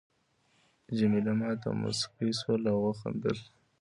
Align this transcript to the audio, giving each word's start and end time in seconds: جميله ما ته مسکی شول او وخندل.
جميله 0.97 1.33
ما 1.39 1.51
ته 1.61 1.69
مسکی 1.81 2.29
شول 2.39 2.63
او 2.71 2.79
وخندل. 2.85 3.37